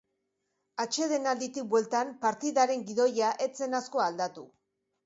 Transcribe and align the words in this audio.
Atsedenalditik 0.83 1.69
bueltan 1.75 2.11
partidaren 2.27 2.85
gidoia 2.89 3.31
ez 3.49 3.53
zen 3.63 3.83
asko 3.83 4.07
aldatu. 4.11 4.51